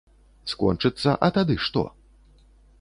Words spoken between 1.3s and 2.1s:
тады што?